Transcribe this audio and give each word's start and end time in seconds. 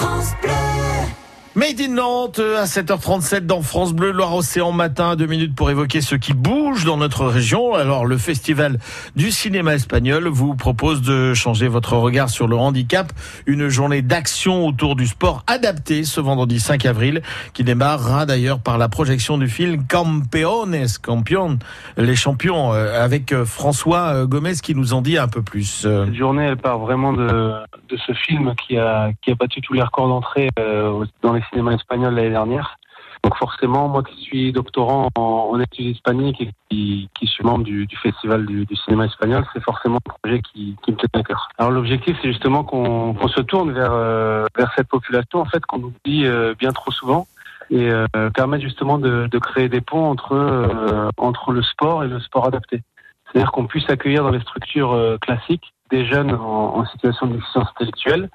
France 0.00 0.34
Bleu. 0.40 0.50
Made 1.56 1.80
in 1.80 1.94
Nantes 1.96 2.38
à 2.38 2.64
7h37 2.64 3.40
dans 3.40 3.60
France 3.60 3.92
Bleu, 3.92 4.12
Loire-Océan 4.12 4.72
matin, 4.72 5.14
deux 5.14 5.26
minutes 5.26 5.54
pour 5.54 5.68
évoquer 5.68 6.00
ce 6.00 6.14
qui 6.14 6.32
bouge 6.32 6.86
dans 6.86 6.96
notre 6.96 7.26
région. 7.26 7.74
Alors 7.74 8.06
le 8.06 8.16
Festival 8.16 8.78
du 9.14 9.30
cinéma 9.30 9.74
espagnol 9.74 10.28
vous 10.28 10.54
propose 10.54 11.02
de 11.02 11.34
changer 11.34 11.68
votre 11.68 11.98
regard 11.98 12.30
sur 12.30 12.48
le 12.48 12.56
handicap. 12.56 13.12
Une 13.44 13.68
journée 13.68 14.00
d'action 14.00 14.66
autour 14.66 14.96
du 14.96 15.06
sport 15.06 15.44
adapté 15.46 16.04
ce 16.04 16.22
vendredi 16.22 16.60
5 16.60 16.86
avril 16.86 17.20
qui 17.52 17.62
démarrera 17.62 18.24
d'ailleurs 18.24 18.60
par 18.60 18.78
la 18.78 18.88
projection 18.88 19.36
du 19.36 19.48
film 19.48 19.86
Campeones, 19.86 20.86
Campion, 21.02 21.58
les 21.98 22.16
champions 22.16 22.72
euh, 22.72 23.04
avec 23.04 23.32
euh, 23.32 23.44
François 23.44 24.14
euh, 24.14 24.26
Gomez 24.26 24.54
qui 24.62 24.74
nous 24.74 24.94
en 24.94 25.02
dit 25.02 25.18
un 25.18 25.28
peu 25.28 25.42
plus. 25.42 25.80
Cette 25.82 26.14
journée, 26.14 26.44
elle 26.44 26.56
part 26.56 26.78
vraiment 26.78 27.12
de, 27.12 27.52
de 27.90 27.96
ce 27.96 28.12
film 28.12 28.54
qui 28.56 28.76
a, 28.76 29.10
qui 29.22 29.30
a 29.30 29.34
battu 29.34 29.60
tous 29.60 29.72
les 29.72 29.82
records 29.82 30.08
d'entrée 30.08 30.48
euh, 30.58 31.04
dans 31.22 31.32
les 31.32 31.42
cinémas 31.50 31.72
espagnols 31.72 32.14
l'année 32.14 32.30
dernière. 32.30 32.78
Donc 33.22 33.36
forcément, 33.36 33.88
moi 33.88 34.02
qui 34.02 34.16
suis 34.22 34.52
doctorant 34.52 35.08
en, 35.14 35.60
études 35.60 35.86
hispaniques 35.86 36.40
et 36.40 36.50
qui, 36.70 37.08
suis 37.26 37.44
membre 37.44 37.64
du, 37.64 37.86
festival 38.02 38.46
du, 38.46 38.66
cinéma 38.84 39.06
espagnol, 39.06 39.44
c'est 39.52 39.62
forcément 39.62 39.96
un 39.96 40.12
projet 40.22 40.40
qui, 40.40 40.74
me 40.88 40.94
tient 40.94 41.08
à 41.12 41.22
cœur. 41.22 41.48
Alors 41.58 41.70
l'objectif, 41.70 42.16
c'est 42.22 42.28
justement 42.28 42.64
qu'on 42.64 43.12
qu'on 43.12 43.28
se 43.28 43.40
tourne 43.42 43.72
vers, 43.72 43.92
euh, 43.92 44.46
vers 44.56 44.72
cette 44.74 44.88
population 44.88 45.40
en 45.40 45.44
fait 45.44 45.64
qu'on 45.66 45.82
oublie 45.82 46.26
euh, 46.26 46.54
bien 46.58 46.72
trop 46.72 46.90
souvent 46.92 47.26
et 47.68 47.90
euh, 47.90 48.06
permettre 48.34 48.64
justement 48.64 48.98
de, 48.98 49.28
de, 49.30 49.38
créer 49.38 49.68
des 49.68 49.80
ponts 49.82 50.10
entre 50.10 51.10
entre 51.18 51.52
le 51.52 51.62
sport 51.62 52.04
et 52.04 52.08
le 52.08 52.20
sport 52.20 52.46
adapté. 52.46 52.80
C'est-à-dire 53.26 53.52
qu'on 53.52 53.66
puisse 53.66 53.88
accueillir 53.90 54.24
dans 54.24 54.30
les 54.30 54.40
structures 54.40 55.18
classiques 55.20 55.72
des 55.90 56.06
jeunes 56.06 56.32
en, 56.32 56.76
en 56.76 56.86
situation 56.86 57.26
de 57.26 57.34
déficience 57.34 57.68
intellectuelle 57.76 58.30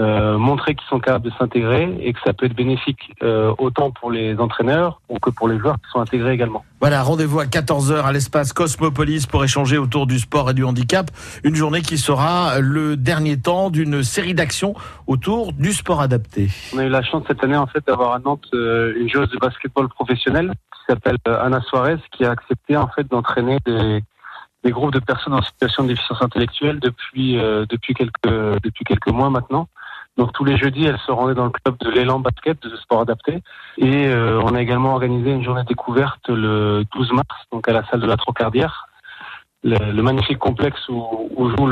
euh, 0.00 0.38
montrer 0.38 0.74
qu'ils 0.74 0.88
sont 0.88 0.98
capables 0.98 1.26
de 1.26 1.32
s'intégrer 1.36 1.94
et 2.00 2.14
que 2.14 2.20
ça 2.24 2.32
peut 2.32 2.46
être 2.46 2.54
bénéfique 2.54 3.12
euh, 3.22 3.52
autant 3.58 3.90
pour 3.90 4.10
les 4.10 4.38
entraîneurs 4.38 5.02
que 5.20 5.28
pour 5.28 5.46
les 5.46 5.58
joueurs 5.58 5.74
qui 5.74 5.90
sont 5.92 6.00
intégrés 6.00 6.32
également. 6.32 6.64
Voilà, 6.80 7.02
rendez-vous 7.02 7.40
à 7.40 7.44
14h 7.44 8.04
à 8.04 8.12
l'espace 8.12 8.54
Cosmopolis 8.54 9.26
pour 9.26 9.44
échanger 9.44 9.76
autour 9.76 10.06
du 10.06 10.18
sport 10.18 10.48
et 10.50 10.54
du 10.54 10.64
handicap. 10.64 11.10
Une 11.44 11.54
journée 11.54 11.82
qui 11.82 11.98
sera 11.98 12.60
le 12.60 12.96
dernier 12.96 13.38
temps 13.38 13.68
d'une 13.68 14.02
série 14.02 14.32
d'actions 14.32 14.74
autour 15.06 15.52
du 15.52 15.74
sport 15.74 16.00
adapté. 16.00 16.48
On 16.74 16.78
a 16.78 16.84
eu 16.84 16.88
la 16.88 17.02
chance 17.02 17.24
cette 17.26 17.44
année 17.44 17.56
en 17.56 17.66
fait 17.66 17.86
d'avoir 17.86 18.12
à 18.12 18.20
Nantes 18.20 18.48
euh, 18.54 18.94
une 18.96 19.10
joueuse 19.10 19.28
de 19.30 19.38
basketball 19.38 19.88
professionnelle 19.88 20.52
qui 20.72 20.80
s'appelle 20.88 21.18
Anna 21.26 21.60
Suarez 21.60 21.98
qui 22.12 22.24
a 22.24 22.30
accepté 22.30 22.74
en 22.74 22.88
fait 22.88 23.06
d'entraîner 23.10 23.58
des 23.66 24.02
des 24.64 24.70
groupes 24.70 24.92
de 24.92 24.98
personnes 25.00 25.34
en 25.34 25.42
situation 25.42 25.84
de 25.84 25.88
déficience 25.88 26.22
intellectuelle 26.22 26.80
depuis 26.80 27.38
euh, 27.38 27.64
depuis 27.68 27.94
quelques 27.94 28.60
depuis 28.62 28.84
quelques 28.84 29.08
mois 29.08 29.30
maintenant. 29.30 29.68
Donc 30.16 30.32
tous 30.32 30.44
les 30.44 30.56
jeudis, 30.56 30.84
elle 30.84 30.98
se 30.98 31.10
rendait 31.10 31.34
dans 31.34 31.44
le 31.44 31.50
club 31.50 31.78
de 31.78 31.90
l'élan 31.90 32.20
basket 32.20 32.60
de 32.62 32.76
sport 32.76 33.00
adapté. 33.00 33.42
Et 33.78 34.06
euh, 34.08 34.40
on 34.42 34.54
a 34.54 34.60
également 34.60 34.92
organisé 34.92 35.30
une 35.30 35.44
journée 35.44 35.62
découverte 35.66 36.28
le 36.28 36.84
12 36.94 37.12
mars, 37.12 37.46
donc 37.52 37.68
à 37.68 37.72
la 37.72 37.86
salle 37.86 38.00
de 38.00 38.06
la 38.06 38.16
Trocardière, 38.16 38.86
le, 39.62 39.92
le 39.92 40.02
magnifique 40.02 40.38
complexe 40.38 40.88
où, 40.88 41.30
où 41.36 41.48
joue 41.50 41.70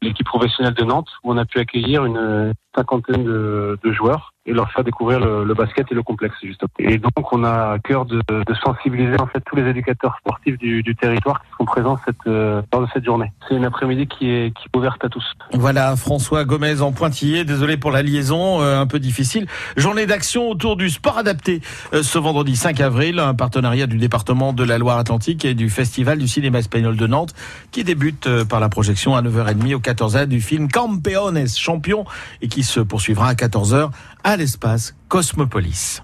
l'équipe 0.00 0.26
professionnelle 0.26 0.74
de 0.74 0.84
Nantes, 0.84 1.08
où 1.22 1.32
on 1.32 1.36
a 1.36 1.44
pu 1.44 1.58
accueillir 1.58 2.04
une 2.04 2.54
cinquantaine 2.74 3.24
de, 3.24 3.78
de 3.82 3.92
joueurs 3.92 4.32
et 4.46 4.52
leur 4.52 4.70
faire 4.72 4.84
découvrir 4.84 5.20
le, 5.20 5.44
le, 5.44 5.54
basket 5.54 5.86
et 5.90 5.94
le 5.94 6.02
complexe 6.02 6.34
justement. 6.42 6.70
Et 6.78 6.96
donc 6.96 7.32
on 7.32 7.44
a 7.44 7.72
à 7.72 7.78
cœur 7.78 8.06
de, 8.06 8.22
de, 8.28 8.54
sensibiliser 8.54 9.20
en 9.20 9.26
fait 9.26 9.40
tous 9.40 9.56
les 9.56 9.68
éducateurs 9.68 10.16
sportifs 10.18 10.56
du, 10.58 10.82
du 10.82 10.96
territoire 10.96 11.42
qui 11.42 11.48
sont 11.58 11.64
présents 11.66 11.98
cette, 12.06 12.16
euh, 12.26 12.62
lors 12.72 12.82
de 12.82 12.88
cette 12.92 13.04
journée. 13.04 13.32
C'est 13.48 13.54
une 13.54 13.66
après-midi 13.66 14.06
qui 14.06 14.30
est, 14.30 14.56
qui 14.56 14.64
est 14.64 14.78
ouverte 14.78 15.04
à 15.04 15.08
tous. 15.08 15.24
Voilà 15.52 15.94
François 15.96 16.44
Gomez 16.44 16.80
en 16.80 16.92
pointillé, 16.92 17.44
désolé 17.44 17.76
pour 17.76 17.90
la 17.90 18.02
liaison 18.02 18.62
euh, 18.62 18.80
un 18.80 18.86
peu 18.86 18.98
difficile. 18.98 19.46
Journée 19.76 20.06
d'action 20.06 20.48
autour 20.48 20.76
du 20.76 20.88
sport 20.88 21.18
adapté 21.18 21.60
euh, 21.92 22.02
ce 22.02 22.18
vendredi 22.18 22.56
5 22.56 22.80
avril, 22.80 23.18
un 23.18 23.34
partenariat 23.34 23.86
du 23.86 23.98
département 23.98 24.54
de 24.54 24.64
la 24.64 24.78
Loire-Atlantique 24.78 25.44
et 25.44 25.52
du 25.52 25.68
Festival 25.68 26.18
du 26.18 26.28
cinéma 26.28 26.60
espagnol 26.60 26.96
de 26.96 27.06
Nantes 27.06 27.34
qui 27.72 27.84
débute 27.84 28.26
euh, 28.26 28.44
par 28.46 28.60
la 28.60 28.70
projection 28.70 29.14
à 29.14 29.22
9h30 29.22 29.74
au 29.74 29.80
14h 29.80 30.26
du 30.26 30.40
film 30.40 30.68
Campeones, 30.70 31.46
champion 31.48 32.04
et 32.40 32.48
qui 32.48 32.62
se 32.62 32.80
poursuivra 32.80 33.28
à 33.28 33.34
14h 33.34 33.90
à 34.30 34.36
l'espace 34.36 34.94
Cosmopolis. 35.08 36.02